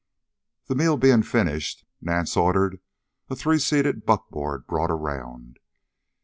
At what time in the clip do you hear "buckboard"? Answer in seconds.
4.03-4.65